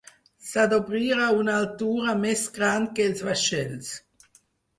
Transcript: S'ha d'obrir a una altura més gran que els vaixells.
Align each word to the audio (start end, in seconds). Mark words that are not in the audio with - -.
S'ha 0.51 0.61
d'obrir 0.69 1.09
a 1.25 1.27
una 1.41 1.57
altura 1.57 2.15
més 2.23 2.47
gran 2.57 2.89
que 3.01 3.07
els 3.11 3.23
vaixells. 3.29 3.93